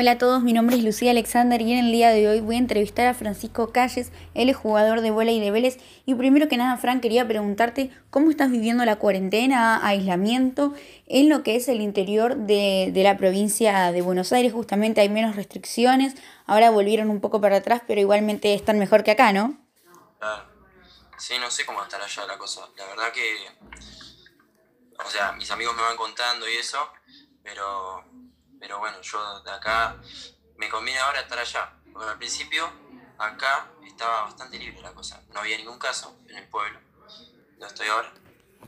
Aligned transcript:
Hola 0.00 0.12
a 0.12 0.18
todos, 0.18 0.44
mi 0.44 0.52
nombre 0.52 0.76
es 0.76 0.84
Lucía 0.84 1.10
Alexander 1.10 1.60
y 1.60 1.72
en 1.72 1.80
el 1.84 1.90
día 1.90 2.10
de 2.10 2.28
hoy 2.28 2.40
voy 2.40 2.54
a 2.54 2.58
entrevistar 2.58 3.08
a 3.08 3.14
Francisco 3.14 3.72
Calles, 3.72 4.12
él 4.34 4.48
es 4.48 4.56
jugador 4.56 5.00
de 5.00 5.10
bola 5.10 5.32
y 5.32 5.40
de 5.40 5.50
Vélez. 5.50 5.78
Y 6.06 6.14
primero 6.14 6.46
que 6.46 6.56
nada, 6.56 6.76
Fran, 6.76 7.00
quería 7.00 7.26
preguntarte 7.26 7.90
cómo 8.08 8.30
estás 8.30 8.50
viviendo 8.50 8.84
la 8.84 8.96
cuarentena, 8.96 9.84
aislamiento 9.84 10.72
en 11.06 11.28
lo 11.28 11.42
que 11.42 11.56
es 11.56 11.66
el 11.66 11.80
interior 11.80 12.36
de, 12.36 12.92
la 12.94 13.16
provincia 13.16 13.90
de 13.90 14.00
Buenos 14.00 14.32
Aires. 14.32 14.52
Justamente 14.52 15.00
hay 15.00 15.08
menos 15.08 15.34
restricciones, 15.34 16.14
ahora 16.46 16.70
volvieron 16.70 17.10
un 17.10 17.20
poco 17.20 17.40
para 17.40 17.56
atrás, 17.56 17.82
pero 17.84 18.00
igualmente 18.00 18.54
están 18.54 18.78
mejor 18.78 19.02
que 19.02 19.10
acá, 19.10 19.32
¿no? 19.32 19.58
Claro. 20.20 20.44
Sí, 21.18 21.34
no 21.40 21.50
sé 21.50 21.66
cómo 21.66 21.82
estará 21.82 22.04
allá 22.04 22.24
la 22.26 22.38
cosa. 22.38 22.68
La 22.76 22.86
verdad 22.86 23.10
que, 23.12 23.20
o 25.04 25.10
sea, 25.10 25.32
mis 25.32 25.50
amigos 25.50 25.74
me 25.76 25.82
van 25.82 25.96
contando 25.96 26.48
y 26.48 26.56
eso, 26.56 26.92
pero 27.42 28.04
pero 28.60 28.78
bueno, 28.78 29.00
yo 29.00 29.40
de 29.40 29.50
acá 29.50 29.96
me 30.56 30.68
conviene 30.68 31.00
ahora 31.00 31.20
estar 31.20 31.38
allá. 31.38 31.72
Porque 31.92 32.10
al 32.10 32.18
principio 32.18 32.70
acá 33.18 33.70
estaba 33.86 34.22
bastante 34.22 34.58
libre 34.58 34.80
la 34.82 34.92
cosa. 34.92 35.22
No 35.32 35.40
había 35.40 35.56
ningún 35.56 35.78
caso 35.78 36.16
en 36.28 36.36
el 36.36 36.48
pueblo, 36.48 36.80
donde 37.50 37.66
estoy 37.66 37.88
ahora. 37.88 38.12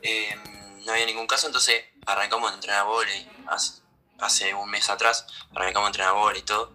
Em, 0.03 0.85
no 0.85 0.93
había 0.93 1.07
ningún 1.07 1.27
caso, 1.27 1.47
entonces 1.47 1.85
arrancamos 2.07 2.51
a 2.51 2.55
entrenar 2.55 2.87
volei 2.87 3.29
hace, 3.49 3.83
hace 4.19 4.55
un 4.55 4.71
mes 4.71 4.89
atrás. 4.89 5.27
Arrancamos 5.55 5.87
a 5.87 5.91
entrenar 5.91 6.15
volei 6.15 6.41
y 6.41 6.45
todo. 6.45 6.73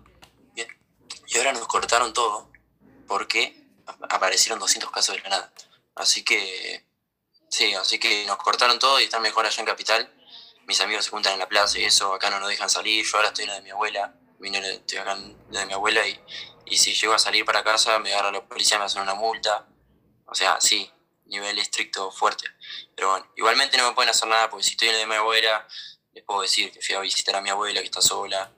Bien. 0.54 0.68
Y 1.28 1.38
ahora 1.38 1.54
nos 1.54 1.68
cortaron 1.68 2.14
todo 2.14 2.52
porque 3.08 3.66
aparecieron 4.10 4.60
200 4.60 4.92
casos 4.92 5.16
de 5.16 5.22
la 5.24 5.30
nada. 5.30 5.54
Así 5.96 6.24
que, 6.24 6.86
sí, 7.56 7.74
así 7.74 8.00
que 8.00 8.26
nos 8.26 8.38
cortaron 8.38 8.78
todo 8.80 9.00
y 9.00 9.06
están 9.06 9.22
mejor 9.22 9.46
allá 9.46 9.60
en 9.60 9.66
Capital 9.66 10.12
mis 10.68 10.82
amigos 10.82 11.06
se 11.06 11.12
juntan 11.12 11.34
en 11.34 11.40
la 11.40 11.48
plaza 11.48 11.80
y 11.80 11.86
eso, 11.86 12.14
acá 12.14 12.30
no 12.30 12.40
nos 12.40 12.50
dejan 12.50 12.70
salir, 12.70 13.06
yo 13.06 13.18
ahora 13.18 13.30
estoy 13.30 13.44
en 13.44 13.50
la 13.50 13.56
de 13.56 13.62
mi 13.62 13.70
abuela, 13.70 14.14
vine, 14.40 14.60
estoy 14.60 14.98
acá 15.00 15.14
en 15.14 15.38
la 15.52 15.62
de 15.62 15.66
mi 15.68 15.74
abuela 15.74 16.06
y, 16.08 16.20
y 16.66 16.78
si 16.78 16.94
llego 16.94 17.14
a 17.14 17.20
salir 17.20 17.46
para 17.46 17.64
casa 17.64 17.98
me 18.00 18.14
agarra 18.14 18.32
la 18.32 18.44
policía, 18.46 18.80
me 18.80 18.86
hacen 18.86 19.02
una 19.02 19.16
multa, 19.16 19.68
o 20.26 20.36
sea, 20.36 20.60
sí, 20.60 20.90
nivel 21.26 21.58
estricto 21.60 22.12
fuerte, 22.12 22.48
pero 22.96 23.12
bueno, 23.12 23.28
igualmente 23.36 23.78
no 23.78 23.88
me 23.88 23.96
pueden 23.96 24.10
hacer 24.10 24.28
nada 24.28 24.50
porque 24.50 24.64
si 24.64 24.72
estoy 24.72 24.90
en 24.90 24.96
la 24.96 25.00
de 25.02 25.08
mi 25.08 25.16
abuela, 25.16 25.68
les 26.14 26.24
puedo 26.24 26.42
decir 26.42 26.72
que 26.72 26.82
fui 26.82 26.96
a 26.96 27.00
visitar 27.00 27.36
a 27.36 27.42
mi 27.42 27.50
abuela 27.50 27.80
que 27.82 27.86
está 27.86 28.02
sola, 28.02 28.52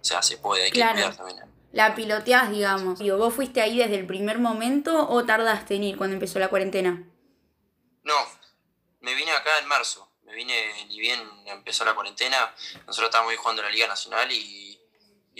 o 0.00 0.04
sea, 0.04 0.22
se 0.22 0.38
puede, 0.38 0.64
hay 0.64 0.70
que 0.70 0.80
cuidar 0.80 1.16
también. 1.16 1.50
La 1.72 1.94
piloteás, 1.94 2.50
digamos. 2.50 2.98
Digo, 2.98 3.16
¿vos 3.16 3.32
fuiste 3.32 3.60
ahí 3.60 3.78
desde 3.78 3.94
el 3.94 4.04
primer 4.04 4.40
momento 4.40 5.08
o 5.08 5.24
tardaste 5.24 5.76
en 5.76 5.84
ir 5.84 5.96
cuando 5.96 6.14
empezó 6.14 6.40
la 6.40 6.48
cuarentena? 6.48 7.04
Acá 9.40 9.58
en 9.58 9.68
marzo. 9.68 10.06
Me 10.24 10.34
vine 10.34 10.84
ni 10.84 11.00
bien 11.00 11.18
empezó 11.46 11.82
la 11.86 11.94
cuarentena, 11.94 12.54
nosotros 12.86 13.06
estábamos 13.06 13.34
jugando 13.36 13.62
la 13.62 13.70
Liga 13.70 13.86
Nacional 13.86 14.30
y, 14.30 14.76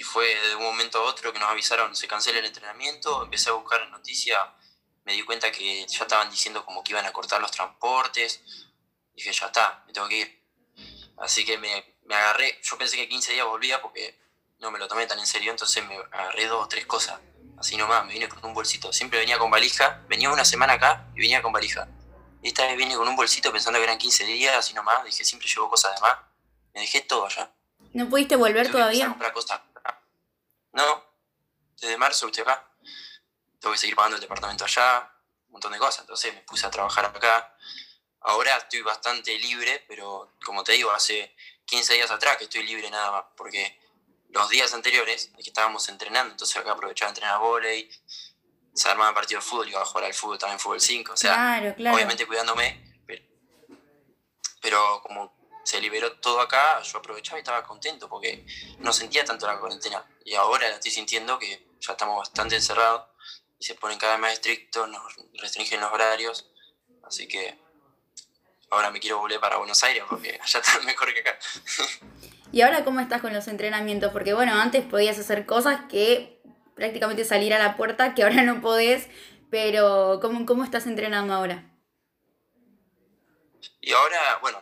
fue 0.02 0.34
de 0.34 0.56
un 0.56 0.62
momento 0.62 0.98
a 0.98 1.02
otro 1.02 1.30
que 1.30 1.38
nos 1.38 1.50
avisaron 1.50 1.94
se 1.94 2.08
cancela 2.08 2.38
el 2.38 2.46
entrenamiento, 2.46 3.22
empecé 3.22 3.50
a 3.50 3.52
buscar 3.52 3.86
noticias, 3.90 4.40
me 5.04 5.12
di 5.12 5.22
cuenta 5.22 5.52
que 5.52 5.86
ya 5.86 6.04
estaban 6.04 6.30
diciendo 6.30 6.64
como 6.64 6.82
que 6.82 6.92
iban 6.92 7.04
a 7.04 7.12
cortar 7.12 7.38
los 7.42 7.50
transportes, 7.50 8.42
dije 9.14 9.30
ya 9.30 9.46
está, 9.46 9.84
me 9.86 9.92
tengo 9.92 10.08
que 10.08 10.16
ir. 10.16 10.42
Así 11.18 11.44
que 11.44 11.58
me 11.58 11.84
agarré, 12.08 12.58
yo 12.62 12.78
pensé 12.78 12.96
que 12.96 13.06
15 13.06 13.34
días 13.34 13.46
volvía 13.46 13.82
porque 13.82 14.18
no 14.58 14.70
me 14.70 14.78
lo 14.78 14.88
tomé 14.88 15.06
tan 15.06 15.18
en 15.18 15.26
serio, 15.26 15.50
entonces 15.50 15.84
me 15.84 15.96
agarré 15.96 16.46
dos 16.46 16.64
o 16.64 16.68
tres 16.68 16.86
cosas, 16.86 17.20
así 17.58 17.76
nomás, 17.76 18.06
me 18.06 18.14
vine 18.14 18.30
con 18.30 18.42
un 18.42 18.54
bolsito, 18.54 18.94
siempre 18.94 19.18
venía 19.18 19.38
con 19.38 19.50
valija, 19.50 20.02
venía 20.08 20.30
una 20.30 20.46
semana 20.46 20.72
acá 20.72 21.10
y 21.14 21.20
venía 21.20 21.42
con 21.42 21.52
valija 21.52 21.86
y 22.42 22.48
esta 22.48 22.66
vez 22.66 22.76
vine 22.76 22.96
con 22.96 23.06
un 23.06 23.16
bolsito 23.16 23.52
pensando 23.52 23.78
que 23.78 23.84
eran 23.84 23.98
15 23.98 24.24
días 24.24 24.70
y 24.70 24.74
nomás. 24.74 25.04
Dije, 25.04 25.24
siempre 25.24 25.48
llevo 25.48 25.68
cosas 25.68 25.94
de 25.94 26.00
más. 26.00 26.18
Me 26.72 26.80
dejé 26.80 27.02
todo 27.02 27.26
allá. 27.26 27.52
¿No 27.92 28.08
pudiste 28.08 28.36
volver 28.36 28.70
todavía? 28.70 29.08
No, 30.72 31.04
desde 31.80 31.96
marzo 31.98 32.26
estoy 32.26 32.42
acá. 32.42 32.66
Tengo 33.58 33.72
que 33.72 33.78
seguir 33.78 33.96
pagando 33.96 34.16
el 34.16 34.22
departamento 34.22 34.64
allá, 34.64 35.12
un 35.48 35.52
montón 35.52 35.72
de 35.72 35.78
cosas. 35.78 36.00
Entonces 36.00 36.32
me 36.34 36.40
puse 36.42 36.66
a 36.66 36.70
trabajar 36.70 37.04
acá. 37.04 37.56
Ahora 38.20 38.56
estoy 38.56 38.82
bastante 38.82 39.38
libre, 39.38 39.84
pero 39.88 40.32
como 40.44 40.62
te 40.62 40.72
digo, 40.72 40.90
hace 40.90 41.34
15 41.66 41.94
días 41.94 42.10
atrás 42.10 42.36
que 42.36 42.44
estoy 42.44 42.62
libre 42.62 42.90
nada 42.90 43.10
más. 43.10 43.24
Porque 43.36 43.78
los 44.30 44.48
días 44.48 44.72
anteriores, 44.72 45.30
que 45.36 45.42
estábamos 45.42 45.88
entrenando, 45.88 46.32
entonces 46.32 46.56
acá 46.56 46.72
aprovechaba 46.72 47.08
a 47.08 47.12
entrenar 47.12 47.38
volei, 47.40 47.90
se 48.72 48.88
armaba 48.88 49.14
partido 49.14 49.40
de 49.40 49.46
fútbol, 49.46 49.68
iba 49.68 49.80
a 49.80 49.84
jugar 49.84 50.04
al 50.04 50.14
fútbol 50.14 50.38
también 50.38 50.58
fútbol 50.58 50.80
5, 50.80 51.12
o 51.12 51.16
sea, 51.16 51.74
obviamente 51.76 52.26
cuidándome, 52.26 52.90
pero, 54.60 55.00
como 55.02 55.32
se 55.64 55.80
liberó 55.80 56.12
todo 56.18 56.40
acá, 56.40 56.80
yo 56.82 56.98
aprovechaba 56.98 57.38
y 57.38 57.40
estaba 57.40 57.62
contento 57.62 58.08
porque 58.08 58.44
no 58.78 58.92
sentía 58.92 59.24
tanto 59.24 59.46
la 59.46 59.58
cuarentena. 59.58 60.04
Y 60.24 60.34
ahora 60.34 60.68
la 60.68 60.74
estoy 60.74 60.90
sintiendo 60.90 61.38
que 61.38 61.66
ya 61.80 61.92
estamos 61.92 62.18
bastante 62.18 62.56
encerrados 62.56 63.08
y 63.58 63.64
se 63.64 63.74
ponen 63.74 63.98
cada 63.98 64.14
vez 64.14 64.20
más 64.20 64.32
estrictos, 64.32 64.88
nos 64.88 65.02
restringen 65.34 65.80
los 65.80 65.92
horarios, 65.92 66.50
así 67.04 67.28
que 67.28 67.58
ahora 68.70 68.90
me 68.90 69.00
quiero 69.00 69.18
volver 69.18 69.40
para 69.40 69.56
Buenos 69.56 69.82
Aires 69.84 70.04
porque 70.08 70.30
allá 70.42 70.60
está 70.60 70.80
mejor 70.80 71.12
que 71.14 71.20
acá. 71.20 71.38
¿Y 72.52 72.62
ahora 72.62 72.84
cómo 72.84 73.00
estás 73.00 73.20
con 73.20 73.32
los 73.32 73.46
entrenamientos? 73.48 74.12
Porque 74.12 74.34
bueno, 74.34 74.54
antes 74.54 74.84
podías 74.84 75.18
hacer 75.18 75.46
cosas 75.46 75.82
que 75.88 76.39
prácticamente 76.80 77.26
salir 77.26 77.52
a 77.52 77.58
la 77.58 77.76
puerta, 77.76 78.14
que 78.14 78.22
ahora 78.22 78.42
no 78.42 78.62
podés, 78.62 79.06
pero 79.50 80.18
¿cómo, 80.22 80.46
cómo 80.46 80.64
estás 80.64 80.86
entrenando 80.86 81.34
ahora? 81.34 81.62
Y 83.82 83.92
ahora, 83.92 84.38
bueno, 84.40 84.58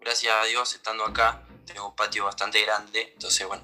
gracias 0.00 0.34
a 0.34 0.44
Dios 0.46 0.74
estando 0.74 1.04
acá, 1.04 1.46
tengo 1.64 1.90
un 1.90 1.94
patio 1.94 2.24
bastante 2.24 2.60
grande, 2.62 3.12
entonces 3.12 3.46
bueno, 3.46 3.62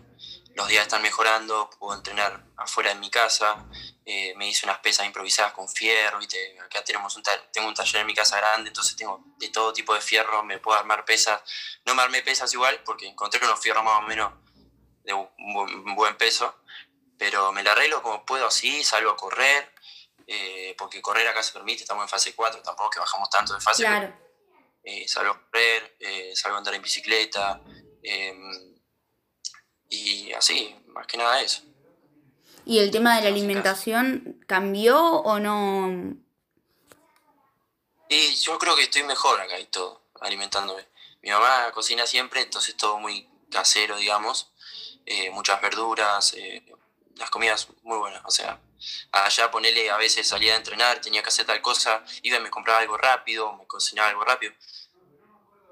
los 0.54 0.68
días 0.68 0.82
están 0.82 1.02
mejorando, 1.02 1.70
puedo 1.80 1.92
entrenar 1.98 2.44
afuera 2.56 2.94
de 2.94 3.00
mi 3.00 3.10
casa, 3.10 3.66
eh, 4.04 4.32
me 4.36 4.48
hice 4.48 4.64
unas 4.66 4.78
pesas 4.78 5.04
improvisadas 5.04 5.52
con 5.52 5.68
fierro, 5.68 6.20
acá 6.64 6.84
tenemos 6.84 7.16
un 7.16 7.24
tengo 7.52 7.66
un 7.66 7.74
taller 7.74 8.02
en 8.02 8.06
mi 8.06 8.14
casa 8.14 8.36
grande, 8.36 8.68
entonces 8.68 8.94
tengo 8.94 9.24
de 9.38 9.48
todo 9.48 9.72
tipo 9.72 9.92
de 9.92 10.00
fierro, 10.00 10.44
me 10.44 10.58
puedo 10.58 10.78
armar 10.78 11.04
pesas, 11.04 11.42
no 11.84 11.96
me 11.96 12.02
armé 12.02 12.22
pesas 12.22 12.54
igual 12.54 12.80
porque 12.84 13.08
encontré 13.08 13.44
unos 13.44 13.58
fierros 13.58 13.82
más 13.82 13.98
o 13.98 14.02
menos 14.02 14.34
de 15.02 15.14
un 15.14 15.94
buen 15.96 16.16
peso, 16.16 16.54
pero 17.18 17.52
me 17.52 17.62
la 17.62 17.72
arreglo 17.72 18.00
como 18.02 18.24
puedo 18.24 18.46
así, 18.46 18.84
salgo 18.84 19.10
a 19.10 19.16
correr, 19.16 19.72
eh, 20.26 20.74
porque 20.78 21.02
correr 21.02 21.26
acá 21.26 21.42
se 21.42 21.52
permite, 21.52 21.82
estamos 21.82 22.04
en 22.04 22.08
fase 22.08 22.34
4, 22.34 22.62
tampoco 22.62 22.90
que 22.90 23.00
bajamos 23.00 23.28
tanto 23.28 23.54
de 23.54 23.60
fase. 23.60 23.82
Claro. 23.82 24.14
Eh, 24.84 25.06
salgo 25.08 25.32
a 25.32 25.40
correr, 25.42 25.96
eh, 25.98 26.32
salgo 26.36 26.56
a 26.56 26.58
andar 26.58 26.74
en 26.74 26.82
bicicleta, 26.82 27.60
em, 28.02 28.78
y 29.88 30.32
así, 30.32 30.76
más 30.86 31.06
que 31.06 31.16
nada 31.16 31.42
eso. 31.42 31.62
¿Y 32.64 32.78
el 32.78 32.90
tema 32.90 33.16
de 33.16 33.22
la 33.22 33.28
alimentación 33.28 34.44
cambió 34.46 35.00
o 35.00 35.40
no? 35.40 36.14
Y 38.10 38.34
yo 38.36 38.58
creo 38.58 38.76
que 38.76 38.82
estoy 38.82 39.02
mejor 39.02 39.40
acá 39.40 39.58
y 39.58 39.66
todo, 39.66 40.02
alimentándome. 40.20 40.86
Mi 41.22 41.30
mamá 41.30 41.72
cocina 41.72 42.06
siempre, 42.06 42.42
entonces 42.42 42.76
todo 42.76 42.98
muy 42.98 43.28
casero, 43.50 43.96
digamos. 43.96 44.52
muchas 45.32 45.58
verduras, 45.62 46.34
las 47.18 47.30
comidas 47.30 47.68
muy 47.82 47.98
buenas. 47.98 48.22
O 48.24 48.30
sea, 48.30 48.60
allá 49.12 49.50
ponele, 49.50 49.90
a 49.90 49.96
veces 49.96 50.26
salía 50.26 50.54
a 50.54 50.56
entrenar, 50.56 51.00
tenía 51.00 51.22
que 51.22 51.28
hacer 51.28 51.46
tal 51.46 51.60
cosa, 51.60 52.02
iba 52.22 52.38
y 52.38 52.40
me 52.40 52.50
compraba 52.50 52.80
algo 52.80 52.96
rápido, 52.96 53.52
me 53.56 53.66
cocinaba 53.66 54.08
algo 54.08 54.24
rápido. 54.24 54.52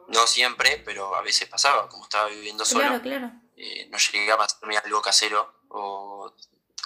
No 0.08 0.26
siempre, 0.26 0.82
pero 0.84 1.14
a 1.16 1.22
veces 1.22 1.48
pasaba, 1.48 1.88
como 1.88 2.04
estaba 2.04 2.28
viviendo 2.28 2.64
solo. 2.64 3.00
Claro, 3.02 3.32
eh, 3.56 3.88
no 3.90 3.98
llegaba 3.98 4.44
a 4.44 4.46
hacerme 4.46 4.76
algo 4.76 5.00
casero 5.00 5.62
o 5.68 6.32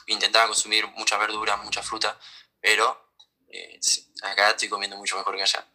intentaba 0.06 0.46
consumir 0.46 0.86
muchas 0.88 1.18
verduras, 1.18 1.62
mucha 1.62 1.82
fruta, 1.82 2.18
pero 2.60 3.12
eh, 3.48 3.78
acá 4.22 4.50
estoy 4.50 4.68
comiendo 4.68 4.96
mucho 4.96 5.16
mejor 5.16 5.36
que 5.36 5.42
allá. 5.42 5.66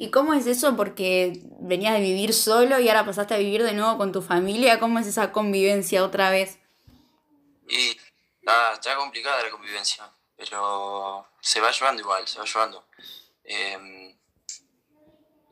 ¿Y 0.00 0.10
cómo 0.12 0.32
es 0.32 0.46
eso? 0.46 0.76
Porque 0.76 1.42
venías 1.60 1.94
de 1.94 2.00
vivir 2.00 2.32
solo 2.32 2.78
y 2.78 2.88
ahora 2.88 3.04
pasaste 3.04 3.34
a 3.34 3.38
vivir 3.38 3.64
de 3.64 3.72
nuevo 3.72 3.98
con 3.98 4.12
tu 4.12 4.22
familia. 4.22 4.78
¿Cómo 4.78 5.00
es 5.00 5.08
esa 5.08 5.32
convivencia 5.32 6.04
otra 6.04 6.30
vez? 6.30 6.60
Y 7.68 7.98
Está, 8.48 8.96
complicada 8.96 9.42
la 9.42 9.50
convivencia, 9.50 10.10
pero 10.34 11.28
se 11.38 11.60
va 11.60 11.70
llevando 11.70 12.00
igual, 12.00 12.26
se 12.26 12.38
va 12.38 12.46
llevando. 12.46 12.88
Em, 13.44 14.18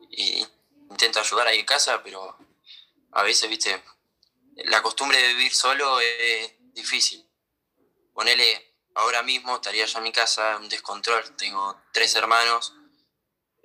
y 0.09 0.47
intento 0.89 1.19
ayudar 1.19 1.47
ahí 1.47 1.59
en 1.59 1.65
casa, 1.65 2.01
pero 2.01 2.35
a 3.11 3.21
veces, 3.21 3.47
viste, 3.49 3.83
la 4.55 4.81
costumbre 4.81 5.21
de 5.21 5.27
vivir 5.27 5.53
solo 5.53 5.99
es 5.99 6.53
difícil. 6.73 7.23
Ponele, 8.13 8.77
ahora 8.95 9.21
mismo 9.21 9.57
estaría 9.57 9.85
ya 9.85 9.99
en 9.99 10.03
mi 10.03 10.11
casa, 10.11 10.57
un 10.57 10.67
descontrol, 10.67 11.35
tengo 11.35 11.79
tres 11.93 12.15
hermanos, 12.15 12.73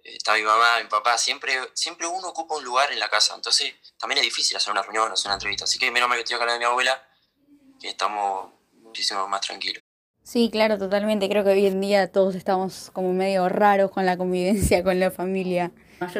está 0.04 0.34
mi 0.34 0.42
mamá, 0.42 0.78
mi 0.80 0.88
papá, 0.90 1.16
siempre, 1.16 1.70
siempre 1.72 2.06
uno 2.06 2.28
ocupa 2.28 2.56
un 2.56 2.64
lugar 2.64 2.92
en 2.92 3.00
la 3.00 3.08
casa, 3.08 3.34
entonces 3.34 3.74
también 3.98 4.18
es 4.18 4.24
difícil 4.24 4.58
hacer 4.58 4.72
una 4.72 4.82
reunión, 4.82 5.10
hacer 5.10 5.28
una 5.28 5.36
entrevista. 5.36 5.64
Así 5.64 5.78
que 5.78 5.90
menos 5.90 6.06
mal 6.10 6.18
que 6.18 6.24
estoy 6.24 6.36
acá 6.36 6.52
de 6.52 6.58
mi 6.58 6.66
abuela, 6.66 7.08
que 7.80 7.88
estamos 7.88 8.61
muchísimo 8.92 9.26
más 9.26 9.40
tranquilo. 9.40 9.80
Sí, 10.22 10.50
claro, 10.52 10.78
totalmente. 10.78 11.28
Creo 11.28 11.42
que 11.42 11.50
hoy 11.50 11.66
en 11.66 11.80
día 11.80 12.12
todos 12.12 12.34
estamos 12.34 12.90
como 12.92 13.12
medio 13.14 13.48
raros 13.48 13.90
con 13.90 14.04
la 14.04 14.16
convivencia 14.18 14.84
con 14.84 15.00
la 15.00 15.10
familia. 15.10 15.72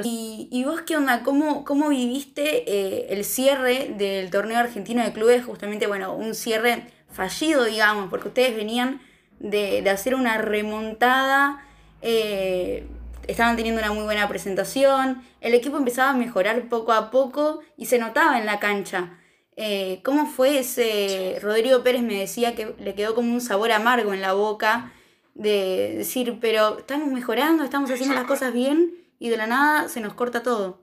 ¿Y, 0.04 0.62
vos 0.64 0.82
qué 0.82 0.96
onda? 0.96 1.22
¿Cómo, 1.22 1.64
cómo 1.64 1.88
viviste 1.88 2.64
eh, 2.70 3.06
el 3.10 3.24
cierre 3.24 3.92
del 3.98 4.30
torneo 4.30 4.58
argentino 4.58 5.02
de 5.02 5.12
clubes? 5.12 5.44
Justamente, 5.44 5.86
bueno, 5.86 6.14
un 6.14 6.34
cierre 6.34 6.86
fallido, 7.10 7.64
digamos, 7.64 8.08
porque 8.08 8.28
ustedes 8.28 8.56
venían 8.56 9.00
de, 9.38 9.88
hacer 9.90 10.14
una 10.14 10.38
remontada, 10.38 11.64
eh, 12.00 12.86
estaban 13.26 13.56
teniendo 13.56 13.80
una 13.80 13.92
muy 13.92 14.04
buena 14.04 14.28
presentación, 14.28 15.22
el 15.40 15.52
equipo 15.54 15.76
empezaba 15.76 16.10
a 16.10 16.16
mejorar 16.16 16.68
poco 16.68 16.92
a 16.92 17.10
poco 17.10 17.60
y 17.76 17.86
se 17.86 17.98
notaba 17.98 18.38
en 18.38 18.46
la 18.46 18.60
cancha. 18.60 19.18
Eh, 19.64 20.00
¿Cómo 20.04 20.26
fue 20.26 20.58
ese? 20.58 21.38
Rodrigo 21.40 21.84
Pérez 21.84 22.02
me 22.02 22.18
decía 22.18 22.56
que 22.56 22.74
le 22.80 22.96
quedó 22.96 23.14
como 23.14 23.32
un 23.32 23.40
sabor 23.40 23.70
amargo 23.70 24.12
en 24.12 24.20
la 24.20 24.32
boca 24.32 24.92
de 25.34 25.94
decir, 25.98 26.38
pero 26.40 26.80
estamos 26.80 27.06
mejorando, 27.12 27.62
estamos 27.62 27.88
haciendo 27.88 28.16
las 28.16 28.26
cosas 28.26 28.52
bien 28.52 29.06
y 29.20 29.28
de 29.28 29.36
la 29.36 29.46
nada 29.46 29.88
se 29.88 30.00
nos 30.00 30.14
corta 30.14 30.42
todo. 30.42 30.80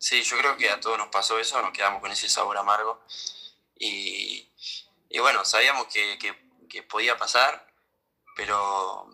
Sí, 0.00 0.24
yo 0.24 0.36
creo 0.36 0.56
que 0.56 0.70
a 0.70 0.80
todos 0.80 0.98
nos 0.98 1.06
pasó 1.06 1.38
eso, 1.38 1.62
nos 1.62 1.70
quedamos 1.70 2.00
con 2.00 2.10
ese 2.10 2.28
sabor 2.28 2.58
amargo. 2.58 3.00
Y, 3.78 4.48
bueno, 5.20 5.44
sabíamos 5.44 5.86
que, 5.86 6.82
podía 6.88 7.16
pasar, 7.16 7.64
pero 8.34 9.08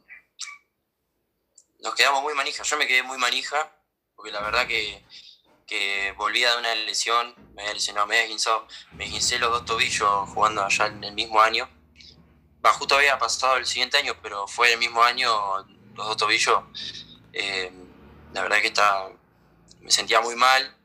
nos 1.80 1.94
quedamos 1.94 2.22
muy 2.22 2.32
manija. 2.32 2.62
Yo 2.62 2.78
me 2.78 2.86
quedé 2.86 3.02
muy 3.02 3.18
manija, 3.18 3.70
porque 4.16 4.32
la 4.32 4.40
verdad 4.40 4.66
que, 4.66 5.04
que 5.68 6.12
volvía 6.16 6.52
de 6.52 6.58
una 6.58 6.74
lesión, 6.74 7.34
me 7.54 7.62
había 7.62 7.74
lesionado, 7.74 8.06
me 8.06 8.16
había 8.16 8.28
guinzado, 8.28 8.66
me 8.92 9.04
guincé 9.04 9.38
los 9.38 9.50
dos 9.50 9.64
tobillos 9.64 10.28
jugando 10.30 10.64
allá 10.64 10.86
en 10.86 11.04
el 11.04 11.12
mismo 11.12 11.40
año. 11.40 11.68
Va, 12.64 12.72
justo 12.72 12.96
había 12.96 13.18
pasado 13.18 13.56
el 13.56 13.66
siguiente 13.66 13.98
año, 13.98 14.16
pero 14.20 14.48
fue 14.48 14.72
el 14.72 14.78
mismo 14.78 15.02
año, 15.02 15.30
los 15.94 16.06
dos 16.06 16.16
tobillos 16.16 16.64
eh, 17.32 17.70
la 18.32 18.42
verdad 18.42 18.60
que 18.60 18.68
está, 18.68 19.08
me 19.80 19.90
sentía 19.90 20.20
muy 20.20 20.34
mal 20.34 20.76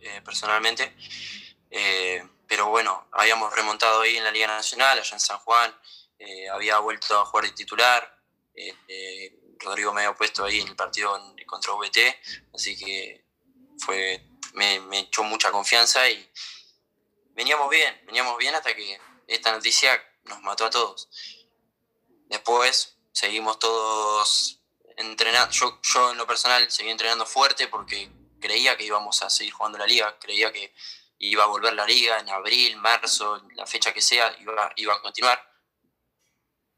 eh, 0.00 0.20
personalmente, 0.24 0.94
eh, 1.70 2.26
pero 2.48 2.68
bueno, 2.68 3.06
habíamos 3.12 3.54
remontado 3.54 4.00
ahí 4.00 4.16
en 4.16 4.24
la 4.24 4.30
Liga 4.30 4.48
Nacional, 4.48 4.98
allá 4.98 5.14
en 5.14 5.20
San 5.20 5.38
Juan, 5.38 5.74
había 6.52 6.78
vuelto 6.80 7.18
a 7.18 7.24
jugar 7.24 7.46
de 7.46 7.52
titular, 7.52 8.18
Rodrigo 9.58 9.92
me 9.92 10.02
había 10.02 10.16
puesto 10.16 10.44
ahí 10.44 10.60
en 10.60 10.68
el 10.68 10.76
partido 10.76 11.18
contra 11.46 11.72
VT, 11.72 11.98
así 12.52 12.76
que 12.76 13.24
fue, 13.78 14.22
me, 14.54 14.98
echó 14.98 15.22
mucha 15.22 15.50
confianza 15.50 16.08
y 16.08 16.30
veníamos 17.30 17.70
bien, 17.70 18.00
veníamos 18.06 18.36
bien 18.38 18.54
hasta 18.54 18.74
que 18.74 19.00
esta 19.26 19.52
noticia 19.52 20.02
nos 20.24 20.40
mató 20.42 20.66
a 20.66 20.70
todos. 20.70 21.08
Después 22.26 22.96
seguimos 23.12 23.58
todos 23.58 24.60
entrenando, 24.96 25.50
yo, 25.52 25.80
yo 25.82 26.10
en 26.12 26.18
lo 26.18 26.26
personal 26.26 26.70
seguí 26.70 26.90
entrenando 26.90 27.26
fuerte 27.26 27.68
porque 27.68 28.10
creía 28.40 28.76
que 28.76 28.84
íbamos 28.84 29.22
a 29.22 29.30
seguir 29.30 29.52
jugando 29.52 29.78
la 29.78 29.86
liga, 29.86 30.18
creía 30.18 30.52
que 30.52 30.74
iba 31.18 31.44
a 31.44 31.48
volver 31.48 31.74
la 31.74 31.86
liga 31.86 32.18
en 32.18 32.28
abril, 32.30 32.76
marzo, 32.76 33.42
la 33.54 33.66
fecha 33.66 33.92
que 33.92 34.00
sea, 34.00 34.34
iba, 34.40 34.72
iba 34.76 34.94
a 34.94 35.02
continuar. 35.02 35.46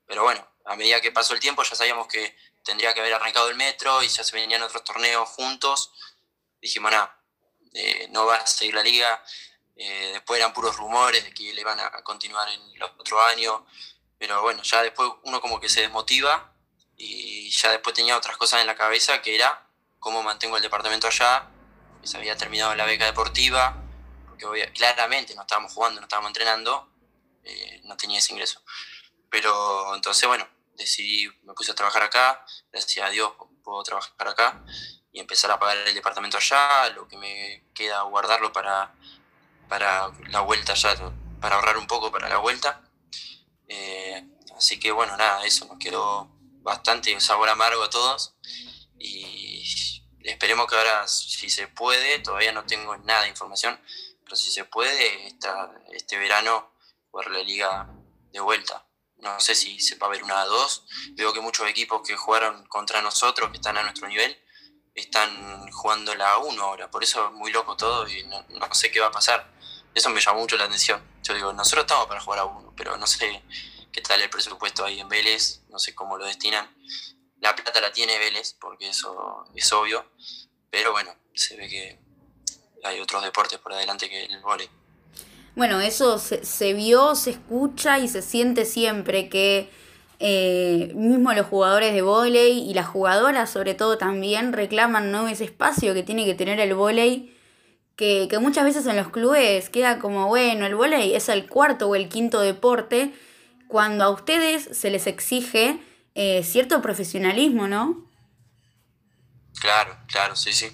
Pero 0.06 0.24
bueno, 0.24 0.46
a 0.64 0.76
medida 0.76 1.00
que 1.00 1.12
pasó 1.12 1.34
el 1.34 1.40
tiempo 1.40 1.62
ya 1.62 1.74
sabíamos 1.74 2.06
que 2.08 2.36
tendría 2.64 2.92
que 2.92 3.00
haber 3.00 3.14
arrancado 3.14 3.48
el 3.48 3.56
metro 3.56 4.02
y 4.02 4.08
ya 4.08 4.24
se 4.24 4.36
venían 4.36 4.62
otros 4.62 4.84
torneos 4.84 5.28
juntos. 5.28 5.92
Dijimos, 6.60 6.90
nada, 6.90 7.21
no 8.10 8.26
va 8.26 8.36
a 8.36 8.46
seguir 8.46 8.74
la 8.74 8.82
liga. 8.82 9.22
Eh, 9.76 10.10
después 10.12 10.38
eran 10.38 10.52
puros 10.52 10.76
rumores 10.76 11.24
de 11.24 11.32
que 11.32 11.52
le 11.52 11.60
iban 11.60 11.78
a 11.80 11.90
continuar 12.02 12.48
en 12.48 12.60
el 12.74 12.82
otro 12.82 13.20
año. 13.22 13.66
Pero 14.18 14.42
bueno, 14.42 14.62
ya 14.62 14.82
después 14.82 15.10
uno 15.24 15.40
como 15.40 15.60
que 15.60 15.68
se 15.68 15.80
desmotiva 15.80 16.54
y 16.96 17.50
ya 17.50 17.70
después 17.70 17.94
tenía 17.94 18.16
otras 18.16 18.36
cosas 18.36 18.60
en 18.60 18.66
la 18.66 18.76
cabeza 18.76 19.20
que 19.22 19.34
era 19.34 19.68
cómo 19.98 20.22
mantengo 20.22 20.56
el 20.56 20.62
departamento 20.62 21.06
allá, 21.06 21.48
que 22.00 22.06
se 22.06 22.16
había 22.16 22.36
terminado 22.36 22.74
la 22.74 22.84
beca 22.84 23.06
deportiva, 23.06 23.76
porque 24.28 24.70
claramente 24.72 25.34
no 25.34 25.42
estábamos 25.42 25.72
jugando, 25.72 26.00
no 26.00 26.06
estábamos 26.06 26.30
entrenando, 26.30 26.92
eh, 27.44 27.80
no 27.84 27.96
tenía 27.96 28.18
ese 28.18 28.32
ingreso. 28.32 28.62
Pero 29.30 29.94
entonces, 29.94 30.28
bueno, 30.28 30.46
decidí, 30.74 31.28
me 31.42 31.54
puse 31.54 31.72
a 31.72 31.74
trabajar 31.74 32.02
acá, 32.02 32.44
gracias 32.70 33.06
a 33.06 33.10
Dios 33.10 33.32
puedo 33.62 33.82
trabajar 33.84 34.28
acá 34.28 34.64
y 35.12 35.20
empezar 35.20 35.50
a 35.50 35.58
pagar 35.58 35.76
el 35.76 35.94
departamento 35.94 36.38
allá, 36.38 36.88
lo 36.90 37.06
que 37.06 37.16
me 37.16 37.64
queda 37.74 38.02
guardarlo 38.02 38.52
para, 38.52 38.94
para 39.68 40.10
la 40.30 40.40
vuelta 40.40 40.74
ya, 40.74 40.94
para 41.40 41.56
ahorrar 41.56 41.76
un 41.76 41.86
poco 41.86 42.10
para 42.10 42.28
la 42.28 42.38
vuelta. 42.38 42.82
Eh, 43.68 44.26
así 44.56 44.80
que 44.80 44.90
bueno, 44.90 45.16
nada, 45.16 45.44
eso 45.44 45.66
nos 45.66 45.78
quedó 45.78 46.30
bastante 46.62 47.18
sabor 47.20 47.48
amargo 47.48 47.82
a 47.82 47.90
todos 47.90 48.34
y 48.98 49.64
esperemos 50.24 50.66
que 50.66 50.76
ahora, 50.76 51.06
si 51.08 51.50
se 51.50 51.68
puede, 51.68 52.20
todavía 52.20 52.52
no 52.52 52.64
tengo 52.64 52.96
nada 52.98 53.22
de 53.22 53.28
información, 53.28 53.78
pero 54.24 54.36
si 54.36 54.50
se 54.50 54.64
puede, 54.64 55.26
esta, 55.26 55.70
este 55.92 56.16
verano 56.18 56.72
jugar 57.10 57.30
la 57.30 57.42
liga 57.42 57.88
de 58.32 58.40
vuelta. 58.40 58.86
No 59.18 59.38
sé 59.38 59.54
si 59.54 59.78
se 59.80 59.96
va 59.96 60.08
a 60.08 60.10
ver 60.10 60.24
una 60.24 60.40
a 60.40 60.46
dos. 60.46 60.84
Veo 61.12 61.32
que 61.32 61.40
muchos 61.40 61.68
equipos 61.68 62.02
que 62.06 62.16
jugaron 62.16 62.66
contra 62.66 63.02
nosotros, 63.02 63.50
que 63.50 63.58
están 63.58 63.76
a 63.76 63.82
nuestro 63.82 64.08
nivel, 64.08 64.41
están 64.94 65.70
jugando 65.70 66.14
la 66.14 66.38
1 66.38 66.62
ahora. 66.62 66.90
Por 66.90 67.02
eso 67.02 67.26
es 67.26 67.32
muy 67.32 67.52
loco 67.52 67.76
todo 67.76 68.08
y 68.08 68.24
no, 68.24 68.44
sé 68.72 68.90
qué 68.90 69.00
va 69.00 69.08
a 69.08 69.12
pasar. 69.12 69.50
Eso 69.94 70.10
me 70.10 70.20
llamó 70.20 70.40
mucho 70.40 70.56
la 70.56 70.64
atención. 70.64 71.02
Yo 71.22 71.34
digo, 71.34 71.52
nosotros 71.52 71.84
estamos 71.84 72.06
para 72.06 72.20
jugar 72.20 72.40
a 72.40 72.44
uno, 72.44 72.72
pero 72.76 72.96
no 72.96 73.06
sé 73.06 73.42
qué 73.92 74.00
tal 74.00 74.20
el 74.20 74.30
presupuesto 74.30 74.84
ahí 74.84 75.00
en 75.00 75.08
Vélez, 75.08 75.62
no 75.68 75.78
sé 75.78 75.94
cómo 75.94 76.16
lo 76.16 76.24
destinan. 76.24 76.68
La 77.40 77.54
plata 77.54 77.80
la 77.80 77.92
tiene 77.92 78.18
Vélez, 78.18 78.54
porque 78.54 78.88
eso 78.88 79.44
es 79.54 79.72
obvio, 79.72 80.06
pero 80.70 80.92
bueno, 80.92 81.14
se 81.34 81.56
ve 81.56 81.68
que 81.68 81.98
hay 82.84 83.00
otros 83.00 83.22
deportes 83.22 83.58
por 83.58 83.72
adelante 83.72 84.08
que 84.08 84.24
el 84.24 84.40
vóley. 84.40 84.68
Bueno, 85.54 85.80
eso 85.80 86.18
se, 86.18 86.72
vio, 86.72 87.14
se 87.14 87.30
escucha 87.30 87.98
y 87.98 88.08
se 88.08 88.22
siente 88.22 88.64
siempre 88.64 89.28
que 89.28 89.70
eh, 90.24 90.92
mismo 90.94 91.32
los 91.32 91.48
jugadores 91.48 91.92
de 91.92 92.00
vóley 92.00 92.60
y 92.60 92.74
las 92.74 92.86
jugadoras 92.86 93.50
sobre 93.50 93.74
todo 93.74 93.98
también 93.98 94.52
reclaman 94.52 95.10
¿no? 95.10 95.26
ese 95.26 95.42
espacio 95.42 95.94
que 95.94 96.04
tiene 96.04 96.24
que 96.24 96.34
tener 96.34 96.60
el 96.60 96.74
vóley, 96.74 97.36
que, 97.96 98.28
que 98.30 98.38
muchas 98.38 98.62
veces 98.62 98.86
en 98.86 98.96
los 98.96 99.08
clubes 99.08 99.68
queda 99.68 99.98
como, 99.98 100.28
bueno, 100.28 100.64
el 100.64 100.76
vóley 100.76 101.16
es 101.16 101.28
el 101.28 101.48
cuarto 101.48 101.88
o 101.88 101.96
el 101.96 102.08
quinto 102.08 102.38
deporte, 102.38 103.12
cuando 103.66 104.04
a 104.04 104.10
ustedes 104.10 104.68
se 104.78 104.90
les 104.90 105.08
exige 105.08 105.80
eh, 106.14 106.44
cierto 106.44 106.80
profesionalismo, 106.80 107.66
¿no? 107.66 108.06
Claro, 109.60 109.96
claro, 110.06 110.36
sí, 110.36 110.52
sí, 110.52 110.70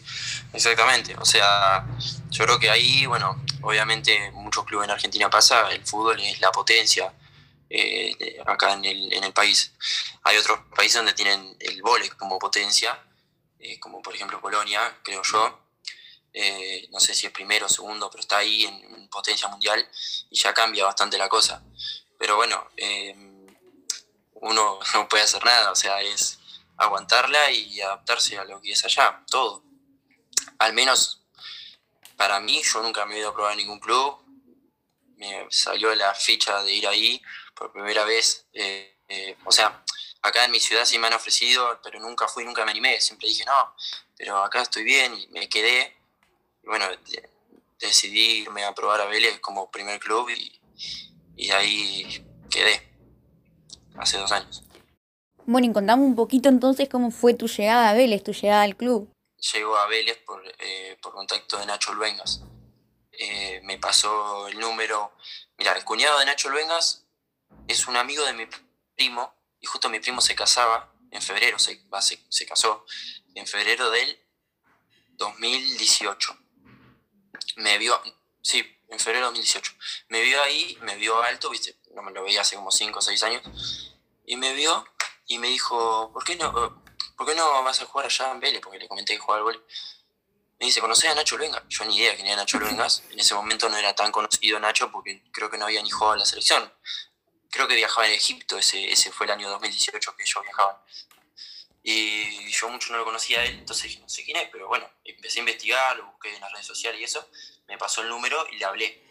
exactamente. 0.53 1.17
O 1.19 1.25
sea, 1.25 1.87
yo 2.29 2.45
creo 2.45 2.59
que 2.59 2.69
ahí, 2.69 3.07
bueno, 3.07 3.43
obviamente 3.63 4.31
muchos 4.33 4.67
clubes 4.67 4.85
en 4.89 4.91
Argentina 4.91 5.31
pasa, 5.31 5.71
el 5.71 5.83
fútbol 5.87 6.21
es 6.21 6.39
la 6.43 6.53
potencia 6.53 7.11
eh, 7.71 8.41
acá 8.47 8.73
en 8.75 8.85
el, 8.85 9.13
en 9.13 9.25
el, 9.25 9.33
país. 9.33 9.73
Hay 10.25 10.37
otros 10.37 10.61
países 10.75 10.97
donde 10.97 11.13
tienen 11.13 11.57
el 11.61 11.83
vóley 11.83 12.09
como 12.11 12.39
potencia, 12.39 12.99
eh, 13.59 13.79
como 13.79 14.03
por 14.03 14.15
ejemplo 14.15 14.41
Polonia, 14.41 14.99
creo 15.03 15.23
yo. 15.23 15.61
no 16.91 17.01
sé 17.01 17.15
si 17.15 17.27
es 17.27 17.33
primero 17.33 17.67
o 17.67 17.69
segundo, 17.69 18.11
pero 18.11 18.21
está 18.21 18.39
ahí 18.39 18.65
en 18.65 19.09
potencia 19.09 19.49
mundial 19.49 19.87
y 20.31 20.39
ya 20.39 20.55
cambia 20.55 20.85
bastante 20.85 21.19
la 21.19 21.29
cosa. 21.29 21.63
Pero 22.19 22.37
bueno, 22.37 22.69
eh, 22.77 23.15
uno 24.35 24.79
no 24.95 25.09
puede 25.09 25.25
hacer 25.25 25.45
nada, 25.45 25.71
o 25.71 25.77
sea, 25.77 26.01
es 26.03 26.39
aguantarla 26.77 27.51
y 27.51 27.81
adaptarse 27.81 28.39
a 28.39 28.45
lo 28.45 28.61
que 28.61 28.73
es 28.73 28.85
allá, 28.85 29.25
todo. 29.31 29.65
Al 30.59 30.73
menos 30.73 31.23
para 32.17 32.41
mí, 32.41 32.61
yo 32.63 32.83
nunca 32.83 33.07
me 33.07 33.15
he 33.15 33.19
ido 33.21 33.31
a 33.31 33.35
probar 33.35 33.53
en 33.53 33.59
ningún 33.59 33.79
club. 33.79 34.19
Me 35.17 35.47
salió 35.51 35.95
la 35.95 36.15
ficha 36.15 36.63
de 36.63 36.73
ir 36.73 36.87
ahí 36.87 37.23
por 37.59 37.73
primera 37.73 38.05
vez. 38.05 38.47
Eh, 38.53 38.97
eh, 39.09 39.37
o 39.45 39.53
sea, 39.53 39.85
acá 40.23 40.45
en 40.45 40.51
mi 40.51 40.61
ciudad 40.61 40.85
sí 40.85 40.99
me 40.99 41.09
han 41.09 41.15
ofrecido, 41.15 41.81
pero 41.83 41.99
nunca 42.01 42.29
fui, 42.29 42.45
nunca 42.45 42.65
me 42.65 42.71
animé. 42.71 43.01
Siempre 43.01 43.29
dije, 43.29 43.45
no, 43.45 43.75
pero 44.17 44.39
acá 44.39 44.63
estoy 44.63 44.85
bien 44.85 45.15
y 45.15 45.27
me 45.29 45.49
quedé. 45.49 45.97
Y 46.63 46.67
bueno, 46.67 46.87
decidí 47.81 48.43
irme 48.43 48.65
a 48.65 48.75
probar 48.75 49.01
a 49.01 49.07
Vélez 49.07 49.41
como 49.41 49.71
primer 49.71 49.99
club 49.99 50.29
y, 50.31 50.61
y 51.37 51.51
ahí 51.51 52.27
quedé, 52.51 52.83
hace 53.97 54.19
dos 54.19 54.33
años. 54.33 54.63
Bueno, 55.47 55.67
y 55.67 55.73
contame 55.73 56.03
un 56.03 56.15
poquito 56.15 56.49
entonces 56.49 56.89
cómo 56.91 57.11
fue 57.11 57.33
tu 57.35 57.49
llegada 57.49 57.89
a 57.89 57.95
Vélez, 57.95 58.23
tu 58.23 58.33
llegada 58.33 58.63
al 58.63 58.77
club. 58.77 59.11
Llego 59.53 59.77
a 59.77 59.87
Vélez 59.87 60.19
por, 60.27 60.43
eh, 60.59 60.99
por 61.01 61.13
contacto 61.13 61.59
de 61.59 61.67
Nacho 61.67 61.95
Luengas. 61.95 62.43
Eh, 63.13 63.61
me 63.65 63.79
pasó 63.79 64.47
el 64.49 64.59
número. 64.59 65.13
Mira, 65.57 65.73
el 65.73 65.85
cuñado 65.85 66.19
de 66.19 66.27
Nacho 66.27 66.51
Luengas 66.51 67.08
es 67.69 67.87
un 67.87 67.97
amigo 67.97 68.25
de 68.25 68.33
mi 68.33 68.47
primo, 68.97 69.35
y 69.61 69.67
justo 69.67 69.89
mi 69.89 70.01
primo 70.01 70.21
se 70.21 70.35
casaba 70.35 70.93
en 71.11 71.23
febrero, 71.23 71.59
se, 71.59 71.81
se, 72.29 72.47
casó 72.47 72.85
en 73.35 73.47
febrero 73.47 73.91
del 73.91 74.21
2018. 75.13 76.37
Me 77.57 77.79
vio, 77.79 78.01
sí, 78.43 78.59
en 78.89 78.99
febrero 78.99 79.27
de 79.27 79.37
2018. 79.37 79.73
Me 80.09 80.23
vio 80.23 80.43
ahí, 80.43 80.79
me 80.83 80.97
vio 80.97 81.23
alto, 81.23 81.51
viste, 81.51 81.79
no 81.95 82.03
me 82.03 82.13
lo 82.13 82.23
veía 82.23 82.41
hace 82.41 82.57
como 82.57 82.71
5 82.71 82.99
o 82.99 83.03
6 83.03 83.23
años, 83.23 83.95
y 84.27 84.37
me 84.37 84.53
vio 84.55 84.87
y 85.27 85.39
me 85.39 85.49
dijo, 85.49 86.11
¿por 86.13 86.25
qué 86.25 86.37
no? 86.37 86.83
¿por 87.19 87.27
qué 87.27 87.35
no 87.35 87.63
vas 87.65 87.83
a 87.83 87.85
jugar 87.85 88.07
allá 88.07 88.31
en 88.31 88.41
Vélez? 88.41 88.63
Porque 88.63 88.79
le 88.79 88.89
comenté 88.89 89.15
que 89.15 89.19
jugaba 89.19 89.51
al. 89.51 89.63
Me 90.61 90.67
dice, 90.67 90.81
¿conocés 90.81 91.11
a 91.11 91.15
Nacho 91.15 91.37
Luengas? 91.37 91.63
Yo 91.69 91.85
ni 91.85 91.97
idea 91.97 92.15
quién 92.15 92.27
era 92.27 92.37
Nacho 92.37 92.59
Luengas. 92.59 93.03
En 93.11 93.21
ese 93.21 93.35
momento 93.35 93.69
no 93.69 93.77
era 93.77 93.95
tan 93.95 94.11
conocido 94.11 94.59
Nacho 94.59 94.91
porque 94.91 95.23
creo 95.33 95.51
que 95.51 95.59
no 95.59 95.67
había 95.67 95.83
ni 95.83 95.91
jugado 95.91 96.15
en 96.15 96.21
la 96.21 96.27
selección. 96.27 96.73
Creo 97.51 97.67
que 97.67 97.75
viajaba 97.75 98.07
en 98.07 98.15
Egipto, 98.15 98.59
ese, 98.59 98.93
ese 98.93 99.11
fue 99.11 99.27
el 99.27 99.33
año 99.33 99.49
2018 99.51 100.17
que 100.17 100.25
yo 100.25 100.43
viajaba. 100.43 100.85
Y 101.83 102.51
yo 102.51 102.69
mucho 102.69 102.93
no 102.93 102.99
lo 102.99 103.05
conocía 103.05 103.41
a 103.41 103.45
él, 103.45 103.59
entonces 103.59 103.99
no 104.01 104.09
sé 104.09 104.25
quién 104.25 104.37
es, 104.37 104.49
pero 104.51 104.69
bueno, 104.69 104.91
empecé 105.05 105.39
a 105.39 105.41
investigar, 105.41 105.97
lo 105.97 106.07
busqué 106.07 106.35
en 106.35 106.41
las 106.41 106.53
redes 106.53 106.67
sociales 106.67 107.01
y 107.01 107.05
eso, 107.05 107.27
me 107.67 107.79
pasó 107.79 108.03
el 108.03 108.09
número 108.09 108.47
y 108.51 108.57
le 108.57 108.65
hablé. 108.65 109.03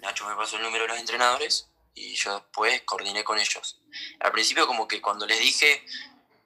Nacho 0.00 0.26
me 0.26 0.34
pasó 0.34 0.56
el 0.56 0.62
número 0.62 0.84
de 0.84 0.88
los 0.88 0.98
entrenadores 0.98 1.68
y 1.94 2.14
yo 2.14 2.34
después 2.34 2.82
coordiné 2.82 3.22
con 3.24 3.38
ellos. 3.38 3.80
Al 4.20 4.32
principio 4.32 4.66
como 4.66 4.88
que 4.88 5.00
cuando 5.00 5.26
les 5.26 5.38
dije, 5.38 5.84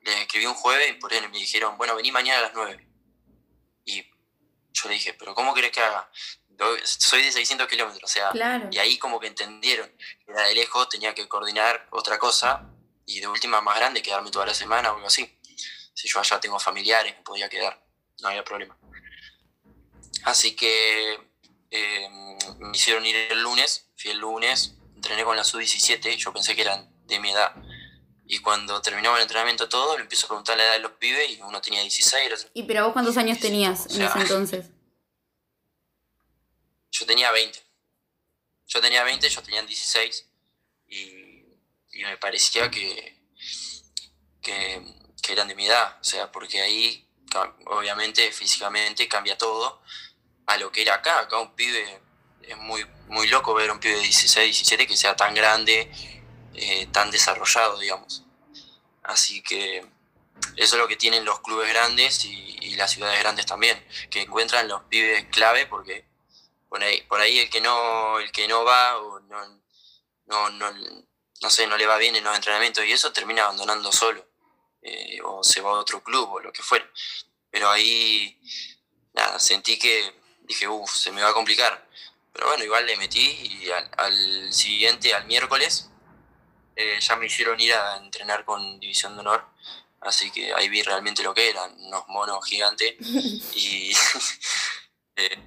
les 0.03 0.17
escribí 0.21 0.47
un 0.47 0.55
jueves 0.55 0.91
y 0.91 0.95
por 0.95 1.13
él 1.13 1.29
me 1.31 1.39
dijeron, 1.39 1.77
bueno, 1.79 1.97
vení 1.97 2.13
mañana 2.13 2.41
a 2.41 2.43
las 2.43 2.55
9. 2.55 2.87
Y 3.87 4.03
yo 4.73 4.89
le 4.89 4.95
dije, 4.95 5.15
pero 5.15 5.35
¿cómo 5.35 5.55
querés 5.55 5.73
que 5.73 5.81
haga? 5.81 6.11
Soy 6.85 7.23
de 7.23 7.33
600 7.33 7.69
kilómetros, 7.69 8.03
o 8.05 8.13
sea, 8.13 8.31
y 8.71 8.79
ahí 8.79 8.99
como 8.99 9.21
que 9.21 9.29
entendieron 9.29 9.89
que 9.89 10.33
era 10.33 10.43
de 10.49 10.55
lejos, 10.55 10.89
tenía 10.89 11.15
que 11.15 11.29
coordinar 11.29 11.87
otra 11.91 12.19
cosa 12.19 12.65
y 13.07 13.21
de 13.21 13.29
última 13.29 13.61
más 13.61 13.77
grande, 13.77 14.03
quedarme 14.03 14.31
toda 14.31 14.47
la 14.47 14.55
semana 14.55 14.93
o 14.93 14.97
algo 14.97 15.07
así 15.07 15.39
si 15.99 16.07
yo 16.07 16.21
allá 16.21 16.39
tengo 16.39 16.61
familiares, 16.61 17.13
me 17.17 17.23
podía 17.25 17.49
quedar, 17.49 17.85
no 18.21 18.29
había 18.29 18.45
problema. 18.45 18.79
Así 20.23 20.55
que 20.55 21.19
eh, 21.73 22.09
me 22.61 22.71
hicieron 22.77 23.05
ir 23.05 23.17
el 23.17 23.43
lunes, 23.43 23.89
fui 23.97 24.13
el 24.13 24.19
lunes, 24.19 24.77
entrené 24.95 25.25
con 25.25 25.37
la 25.37 25.43
sub-17, 25.43 26.17
yo 26.17 26.33
pensé 26.33 26.55
que 26.55 26.63
eran 26.63 26.89
de 27.09 27.19
mi 27.19 27.33
edad. 27.33 27.53
Y 28.27 28.39
cuando 28.39 28.81
terminaba 28.81 29.17
el 29.17 29.23
entrenamiento 29.23 29.69
todo, 29.69 29.97
le 29.97 30.03
empiezo 30.03 30.27
a 30.27 30.29
preguntar 30.29 30.57
la 30.57 30.67
edad 30.67 30.73
de 30.75 30.79
los 30.81 30.93
pibes 30.93 31.31
y 31.31 31.43
uno 31.43 31.61
tenía 31.61 31.81
16. 31.81 32.51
¿Y 32.55 32.63
pero 32.63 32.85
vos 32.85 32.93
cuántos 32.93 33.17
años 33.17 33.41
tenías 33.41 33.87
en 33.93 34.03
ese 34.03 34.19
entonces? 34.21 34.67
Yo 36.99 37.07
tenía 37.07 37.31
20. 37.31 37.63
Yo 38.67 38.81
tenía 38.81 39.05
20, 39.05 39.27
ellos 39.27 39.43
tenían 39.45 39.67
16. 39.67 40.27
Y, 40.89 41.45
me 42.01 42.17
parecía 42.17 42.71
que, 42.71 43.19
que 44.41 44.83
que 45.29 45.35
eran 45.35 45.49
de 45.49 45.55
mi 45.55 45.67
edad, 45.67 45.99
o 46.01 46.05
sea, 46.05 46.33
porque 46.33 46.61
ahí 46.63 47.07
obviamente 47.67 48.33
físicamente 48.33 49.07
cambia 49.07 49.37
todo 49.37 49.83
a 50.47 50.57
lo 50.57 50.73
que 50.73 50.81
era 50.81 50.95
acá, 50.95 51.21
acá 51.21 51.39
un 51.39 51.55
pibe 51.55 52.01
es 52.43 52.57
muy, 52.57 52.83
muy 53.09 53.29
loco 53.29 53.53
ver 53.53 53.71
un 53.71 53.79
pibe 53.79 53.97
de 53.97 54.03
16, 54.03 54.47
17 54.47 54.87
que 54.87 54.97
sea 54.97 55.15
tan 55.15 55.35
grande, 55.35 55.93
eh, 56.55 56.87
tan 56.93 57.11
desarrollado, 57.11 57.79
digamos. 57.79 58.25
Así 59.03 59.43
que 59.43 59.85
eso 60.57 60.77
es 60.77 60.81
lo 60.81 60.89
que 60.89 60.97
tienen 60.97 61.27
los 61.27 61.41
clubes 61.41 61.69
grandes 61.69 62.25
y, 62.25 62.57
las 62.77 62.93
ciudades 62.93 63.19
grandes 63.19 63.45
también, 63.45 63.85
que 64.09 64.23
encuentran 64.23 64.69
los 64.69 64.83
pibes 64.85 65.27
clave 65.33 65.67
porque 65.67 66.05
por 66.69 66.83
ahí, 66.83 67.03
por 67.03 67.21
ahí 67.21 67.39
el 67.39 67.51
que 67.51 67.61
no, 67.61 68.19
el 68.19 68.31
que 68.33 68.47
no 68.49 68.65
va 68.65 68.99
o 68.99 69.21
no, 69.21 69.63
no, 70.27 70.51
no, 70.51 70.73
no 71.41 71.51
sé, 71.51 71.67
no 71.67 71.77
le 71.77 71.87
va 71.87 71.99
bien 71.99 72.17
en 72.17 72.25
los 72.25 72.35
entrenamientos 72.35 72.85
y 72.85 72.93
eso 72.93 73.13
termina 73.13 73.45
abandonando 73.45 73.93
solo. 73.93 74.27
Eh, 74.83 75.19
o 75.25 75.43
se 75.43 75.61
va 75.61 75.71
a 75.71 75.81
otro 75.81 76.03
club 76.03 76.29
o 76.33 76.41
lo 76.41 76.53
que 76.53 76.63
fuera. 76.63 76.89
Pero 77.51 77.69
ahí, 77.71 78.39
nada, 79.13 79.39
sentí 79.39 79.79
que 79.79 80.15
dije, 80.43 80.69
uff, 80.69 80.95
se 80.95 81.13
me 81.13 81.23
va 81.23 81.31
a 81.31 81.35
complicar. 81.35 81.87
Pero 82.33 82.47
bueno, 82.47 82.65
igual 82.65 82.87
le 82.87 82.97
metí 82.97 83.21
y 83.21 83.71
al, 83.71 84.53
siguiente, 84.53 85.15
al 85.15 85.27
miércoles, 85.27 85.91
eh, 86.77 86.99
ya 87.01 87.17
me 87.17 87.27
hicieron 87.27 87.61
ir 87.61 87.75
a 87.75 87.97
entrenar 87.97 88.45
con 88.45 88.79
División 88.79 89.15
de 89.15 89.21
Honor. 89.21 89.45
Así 90.01 90.31
que 90.31 90.55
ahí 90.55 90.69
vi 90.69 90.83
realmente 90.83 91.25
lo 91.25 91.35
que 91.35 91.51
eran, 91.51 91.75
unos 91.81 92.07
monos 92.09 92.47
gigantes. 92.47 92.95
y, 93.57 93.93
eh, 95.17 95.39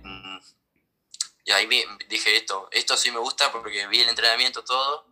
y 1.44 1.52
ahí 1.52 1.68
dije 2.08 2.36
esto, 2.36 2.70
esto 2.72 2.98
sí 2.98 3.12
me 3.12 3.20
gusta 3.20 3.52
porque 3.52 3.88
vi 3.88 4.02
el 4.02 4.10
entrenamiento 4.10 4.64
todo, 4.64 5.08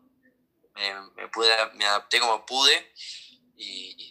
me, 1.15 1.27
pude, 1.29 1.53
me 1.73 1.85
adapté 1.85 2.19
como 2.19 2.45
pude 2.45 2.93
y, 3.57 4.07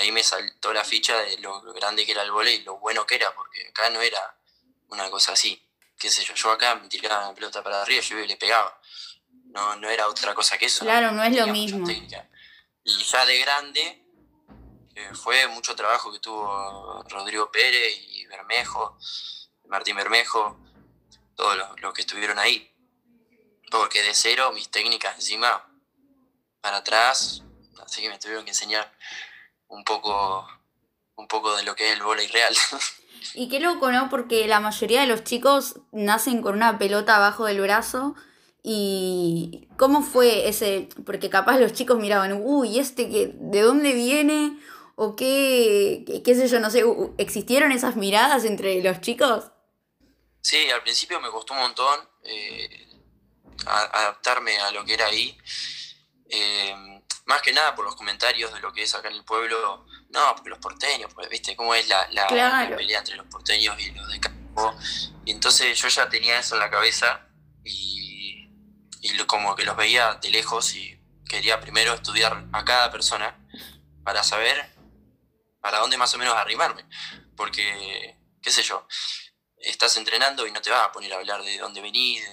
ahí 0.00 0.10
me 0.10 0.24
saltó 0.24 0.72
la 0.72 0.82
ficha 0.82 1.16
de 1.20 1.38
lo 1.38 1.60
grande 1.74 2.04
que 2.04 2.12
era 2.12 2.22
el 2.22 2.32
volei 2.32 2.56
y 2.56 2.62
lo 2.62 2.78
bueno 2.78 3.06
que 3.06 3.14
era, 3.14 3.32
porque 3.34 3.68
acá 3.68 3.90
no 3.90 4.00
era 4.00 4.36
una 4.88 5.08
cosa 5.08 5.32
así. 5.32 5.62
Qué 5.96 6.10
sé 6.10 6.24
yo, 6.24 6.34
yo 6.34 6.50
acá 6.50 6.74
me 6.74 6.88
tiraba 6.88 7.28
la 7.28 7.34
pelota 7.34 7.62
para 7.62 7.82
arriba 7.82 8.02
y 8.02 8.08
yo 8.08 8.16
le 8.16 8.36
pegaba. 8.36 8.80
No, 9.44 9.76
no 9.76 9.88
era 9.88 10.08
otra 10.08 10.34
cosa 10.34 10.58
que 10.58 10.66
eso. 10.66 10.84
Claro, 10.84 11.12
no, 11.12 11.22
es 11.22 11.36
lo 11.36 11.46
mismo. 11.46 11.88
Y 11.88 13.04
ya 13.04 13.26
de 13.26 13.38
grande 13.38 14.04
eh, 14.96 15.10
fue 15.14 15.46
mucho 15.48 15.76
trabajo 15.76 16.12
que 16.12 16.18
tuvo 16.18 17.04
Rodrigo 17.08 17.52
Pérez 17.52 17.96
y 18.08 18.26
Bermejo, 18.26 18.98
Martín 19.66 19.94
Bermejo, 19.94 20.63
todos 21.34 21.56
los 21.80 21.92
que 21.94 22.02
estuvieron 22.02 22.38
ahí. 22.38 22.70
Porque 23.70 24.02
de 24.02 24.14
cero 24.14 24.52
mis 24.52 24.70
técnicas 24.70 25.16
encima 25.16 25.66
para 26.60 26.78
atrás 26.78 27.44
así 27.84 28.02
que 28.02 28.08
me 28.08 28.18
tuvieron 28.18 28.44
que 28.44 28.50
enseñar 28.50 28.90
un 29.68 29.84
poco, 29.84 30.46
un 31.16 31.28
poco 31.28 31.56
de 31.56 31.64
lo 31.64 31.74
que 31.74 31.90
es 31.90 31.96
el 31.96 32.02
volei 32.02 32.26
real. 32.28 32.54
Y 33.32 33.48
qué 33.48 33.58
loco, 33.58 33.90
¿no? 33.90 34.10
Porque 34.10 34.46
la 34.46 34.60
mayoría 34.60 35.00
de 35.00 35.06
los 35.06 35.24
chicos 35.24 35.80
nacen 35.92 36.42
con 36.42 36.56
una 36.56 36.78
pelota 36.78 37.16
abajo 37.16 37.46
del 37.46 37.60
brazo. 37.62 38.14
¿Y 38.62 39.66
cómo 39.78 40.02
fue 40.02 40.46
ese? 40.46 40.90
Porque 41.06 41.30
capaz 41.30 41.58
los 41.58 41.72
chicos 41.72 41.98
miraban, 41.98 42.42
uy, 42.44 42.78
¿este 42.78 43.08
que, 43.08 43.34
de 43.34 43.62
dónde 43.62 43.94
viene? 43.94 44.58
¿O 44.94 45.16
qué, 45.16 46.22
qué, 46.22 46.34
sé 46.34 46.48
yo, 46.48 46.60
no 46.60 46.68
sé, 46.68 46.84
¿existieron 47.16 47.72
esas 47.72 47.96
miradas 47.96 48.44
entre 48.44 48.82
los 48.82 49.00
chicos? 49.00 49.50
Sí, 50.44 50.70
al 50.70 50.82
principio 50.82 51.18
me 51.22 51.30
costó 51.30 51.54
un 51.54 51.60
montón 51.60 52.06
eh, 52.22 52.86
adaptarme 53.64 54.58
a 54.58 54.70
lo 54.72 54.84
que 54.84 54.92
era 54.92 55.06
ahí. 55.06 55.38
Eh, 56.28 57.00
más 57.24 57.40
que 57.40 57.54
nada 57.54 57.74
por 57.74 57.86
los 57.86 57.96
comentarios 57.96 58.52
de 58.52 58.60
lo 58.60 58.70
que 58.70 58.82
es 58.82 58.94
acá 58.94 59.08
en 59.08 59.14
el 59.14 59.24
pueblo, 59.24 59.86
no, 60.10 60.34
porque 60.34 60.50
los 60.50 60.58
porteños, 60.58 61.14
pues 61.14 61.30
viste 61.30 61.56
cómo 61.56 61.74
es 61.74 61.88
la, 61.88 62.06
la, 62.10 62.26
pelea 62.76 62.98
entre 62.98 63.16
los 63.16 63.26
porteños 63.28 63.80
y 63.80 63.92
los 63.92 64.06
de 64.06 64.20
campo. 64.20 64.76
Y 65.24 65.30
entonces 65.30 65.80
yo 65.80 65.88
ya 65.88 66.10
tenía 66.10 66.38
eso 66.38 66.56
en 66.56 66.60
la 66.60 66.70
cabeza 66.70 67.26
y, 67.64 68.46
y 69.00 69.16
como 69.26 69.56
que 69.56 69.64
los 69.64 69.78
veía 69.78 70.16
de 70.16 70.28
lejos 70.28 70.74
y 70.74 71.00
quería 71.26 71.58
primero 71.58 71.94
estudiar 71.94 72.48
a 72.52 72.64
cada 72.66 72.90
persona 72.90 73.34
para 74.04 74.22
saber 74.22 74.74
para 75.62 75.78
dónde 75.78 75.96
más 75.96 76.12
o 76.12 76.18
menos 76.18 76.36
arrimarme. 76.36 76.84
Porque, 77.34 78.18
qué 78.42 78.50
sé 78.50 78.62
yo, 78.62 78.86
estás 79.64 79.96
entrenando 79.96 80.46
y 80.46 80.52
no 80.52 80.60
te 80.60 80.70
vas 80.70 80.88
a 80.88 80.92
poner 80.92 81.12
a 81.12 81.16
hablar 81.16 81.42
de 81.42 81.58
dónde 81.58 81.80
venís, 81.80 82.24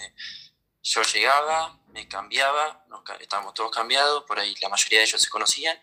yo 0.84 1.04
llegaba, 1.04 1.80
me 1.90 2.08
cambiaba, 2.08 2.86
estábamos 3.20 3.54
todos 3.54 3.72
cambiados, 3.72 4.24
por 4.24 4.40
ahí 4.40 4.56
la 4.62 4.70
mayoría 4.70 5.00
de 5.00 5.06
ellos 5.06 5.22
se 5.22 5.30
conocían, 5.30 5.80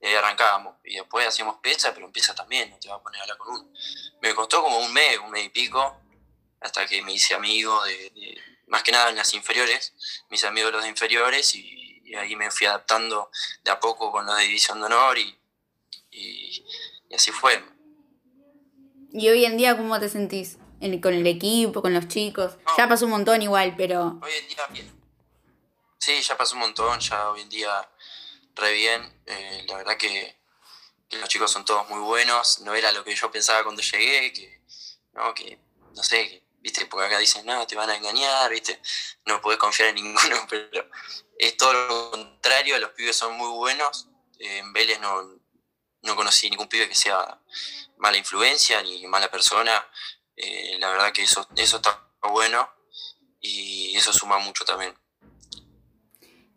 y 0.00 0.06
ahí 0.06 0.14
arrancábamos. 0.14 0.76
Y 0.84 0.96
después 0.96 1.26
hacíamos 1.26 1.56
pesa, 1.62 1.94
pero 1.94 2.06
empieza 2.06 2.34
también, 2.34 2.70
no 2.70 2.78
te 2.78 2.88
va 2.88 2.96
a 2.96 3.02
poner 3.02 3.20
a 3.20 3.22
hablar 3.22 3.38
con 3.38 3.54
uno. 3.54 3.72
Me 4.20 4.34
costó 4.34 4.62
como 4.62 4.78
un 4.78 4.92
mes, 4.92 5.18
un 5.18 5.30
mes 5.30 5.46
y 5.46 5.48
pico, 5.48 6.00
hasta 6.60 6.86
que 6.86 7.02
me 7.02 7.12
hice 7.12 7.34
amigo 7.34 7.82
de, 7.84 8.40
más 8.66 8.82
que 8.82 8.92
nada 8.92 9.10
en 9.10 9.16
las 9.16 9.32
inferiores, 9.34 9.94
mis 10.28 10.44
amigos 10.44 10.72
de 10.72 10.78
los 10.78 10.86
inferiores, 10.86 11.54
y, 11.54 11.86
ahí 12.16 12.34
me 12.36 12.50
fui 12.50 12.66
adaptando 12.66 13.30
de 13.62 13.70
a 13.70 13.78
poco 13.78 14.10
con 14.10 14.24
los 14.24 14.34
de 14.34 14.44
División 14.44 14.80
de 14.80 14.86
Honor, 14.86 15.18
y, 15.18 15.38
y 16.10 17.14
así 17.14 17.30
fue. 17.32 17.62
¿Y 19.12 19.28
hoy 19.28 19.44
en 19.44 19.58
día 19.58 19.76
cómo 19.76 20.00
te 20.00 20.08
sentís? 20.08 20.58
Con 21.00 21.14
el 21.14 21.26
equipo, 21.26 21.82
con 21.82 21.92
los 21.92 22.08
chicos. 22.08 22.52
Ya 22.76 22.88
pasó 22.88 23.04
un 23.06 23.12
montón 23.12 23.42
igual, 23.42 23.74
pero... 23.76 24.18
Hoy 24.22 24.32
en 24.32 24.48
día 24.48 24.66
bien. 24.70 24.98
Sí, 25.98 26.20
ya 26.20 26.36
pasó 26.36 26.54
un 26.54 26.60
montón, 26.60 27.00
ya 27.00 27.30
hoy 27.30 27.40
en 27.40 27.48
día 27.48 27.88
re 28.54 28.72
bien. 28.72 29.22
Eh, 29.26 29.64
la 29.66 29.78
verdad 29.78 29.96
que, 29.96 30.36
los 31.10 31.28
chicos 31.28 31.50
son 31.50 31.64
todos 31.64 31.88
muy 31.88 32.00
buenos. 32.00 32.60
No 32.60 32.74
era 32.74 32.92
lo 32.92 33.04
que 33.04 33.14
yo 33.14 33.30
pensaba 33.30 33.64
cuando 33.64 33.82
llegué, 33.82 34.32
que 34.32 34.60
no, 35.12 35.34
que, 35.34 35.58
no 35.94 36.02
sé, 36.02 36.44
viste, 36.60 36.86
porque 36.86 37.06
acá 37.06 37.18
dicen, 37.18 37.44
no, 37.46 37.66
te 37.66 37.74
van 37.74 37.90
a 37.90 37.96
engañar, 37.96 38.50
viste, 38.50 38.80
no 39.26 39.40
puedes 39.40 39.58
confiar 39.58 39.88
en 39.90 39.96
ninguno, 39.96 40.46
pero 40.48 40.88
es 41.38 41.56
todo 41.56 41.72
lo 41.72 42.10
contrario, 42.10 42.78
los 42.78 42.90
pibes 42.90 43.16
son 43.16 43.36
muy 43.36 43.50
buenos. 43.50 44.08
Eh, 44.38 44.58
en 44.58 44.72
Vélez 44.72 45.00
no, 45.00 45.38
no 46.02 46.16
conocí 46.16 46.48
ningún 46.48 46.68
pibe 46.68 46.88
que 46.88 46.94
sea 46.94 47.40
mala 47.96 48.16
influencia 48.16 48.82
ni 48.82 49.06
mala 49.06 49.30
persona. 49.30 49.84
Eh, 50.38 50.76
la 50.78 50.90
verdad 50.90 51.12
que 51.12 51.22
eso, 51.22 51.46
eso 51.56 51.76
está 51.76 52.00
bueno 52.22 52.68
y 53.40 53.92
eso 53.96 54.12
suma 54.12 54.38
mucho 54.38 54.64
también. 54.64 54.94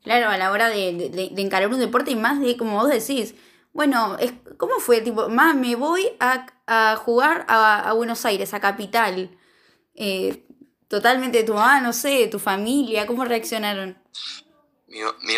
Claro, 0.04 0.30
a 0.30 0.38
la 0.38 0.52
hora 0.52 0.70
de, 0.70 1.32
encarar 1.38 1.70
un 1.70 1.80
deporte 1.80 2.12
y 2.12 2.16
más 2.16 2.40
de, 2.40 2.58
como 2.58 2.80
vos 2.80 2.90
decís, 2.90 3.34
bueno, 3.74 4.18
es, 4.20 4.34
¿cómo 4.58 4.80
fue? 4.80 5.02
Tipo, 5.02 5.30
más 5.30 5.56
me 5.56 5.76
voy 5.76 6.16
a, 6.20 6.46
jugar 6.98 7.46
a, 7.48 7.92
Buenos 7.94 8.24
Aires, 8.26 8.54
a 8.54 8.60
Capital. 8.60 9.38
Eh, 9.96 10.46
totalmente 10.88 11.44
tu 11.44 11.56
mamá, 11.56 11.82
no 11.82 11.92
sé, 11.92 12.28
tu 12.28 12.38
familia, 12.38 13.08
¿cómo 13.08 13.26
reaccionaron? 13.26 13.98
Mi, 14.88 15.00
mi, 15.00 15.34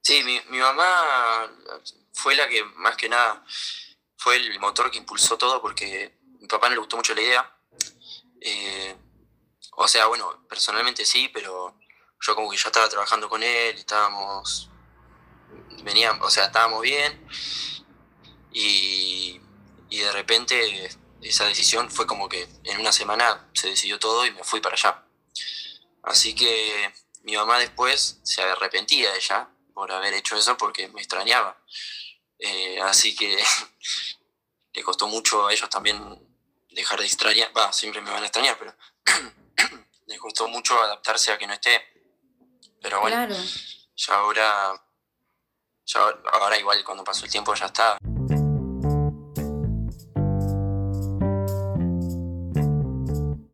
sí, 0.00 0.22
mi, 0.24 0.40
mi 0.50 0.58
mamá 0.58 1.50
fue 2.12 2.34
la 2.34 2.48
que 2.48 2.64
más 2.64 2.96
que 2.96 3.08
nada 3.08 3.44
fue 4.20 4.36
el 4.36 4.60
motor 4.60 4.90
que 4.90 4.98
impulsó 4.98 5.38
todo 5.38 5.62
porque 5.62 6.18
a 6.22 6.40
mi 6.42 6.46
papá 6.46 6.68
no 6.68 6.74
le 6.74 6.80
gustó 6.80 6.96
mucho 6.96 7.14
la 7.14 7.22
idea. 7.22 7.56
Eh, 8.42 8.94
o 9.76 9.88
sea, 9.88 10.06
bueno, 10.08 10.46
personalmente 10.46 11.06
sí, 11.06 11.30
pero 11.32 11.74
yo 12.20 12.34
como 12.34 12.50
que 12.50 12.58
ya 12.58 12.66
estaba 12.66 12.86
trabajando 12.90 13.30
con 13.30 13.42
él, 13.42 13.78
estábamos, 13.78 14.68
veníamos, 15.84 16.26
o 16.26 16.30
sea, 16.30 16.44
estábamos 16.44 16.82
bien 16.82 17.26
y, 18.52 19.40
y 19.88 19.98
de 20.00 20.12
repente 20.12 20.90
esa 21.22 21.46
decisión 21.46 21.90
fue 21.90 22.06
como 22.06 22.28
que 22.28 22.46
en 22.64 22.78
una 22.78 22.92
semana 22.92 23.48
se 23.54 23.68
decidió 23.68 23.98
todo 23.98 24.26
y 24.26 24.32
me 24.32 24.44
fui 24.44 24.60
para 24.60 24.74
allá. 24.74 25.02
Así 26.02 26.34
que 26.34 26.92
mi 27.22 27.36
mamá 27.36 27.58
después 27.58 28.20
se 28.22 28.42
arrepentía 28.42 29.12
de 29.12 29.16
ella 29.16 29.48
por 29.72 29.90
haber 29.92 30.12
hecho 30.12 30.36
eso 30.36 30.58
porque 30.58 30.88
me 30.88 31.00
extrañaba. 31.00 31.56
Eh, 32.40 32.80
así 32.82 33.14
que 33.14 33.36
le 34.72 34.82
costó 34.82 35.06
mucho 35.06 35.46
a 35.46 35.52
ellos 35.52 35.68
también 35.68 36.18
dejar 36.70 37.00
de 37.00 37.06
extrañar, 37.06 37.50
va, 37.56 37.72
siempre 37.72 38.00
me 38.00 38.10
van 38.10 38.22
a 38.22 38.26
extrañar, 38.26 38.56
pero 38.58 38.74
les 40.06 40.18
costó 40.18 40.48
mucho 40.48 40.80
adaptarse 40.80 41.32
a 41.32 41.38
que 41.38 41.46
no 41.46 41.52
esté. 41.52 41.82
Pero 42.80 43.00
bueno, 43.00 43.34
ya 43.96 44.14
ahora, 44.14 44.82
ya 45.84 46.00
ahora 46.32 46.58
igual 46.58 46.82
cuando 46.84 47.04
pasó 47.04 47.26
el 47.26 47.30
tiempo 47.30 47.54
ya 47.54 47.66
está. 47.66 47.98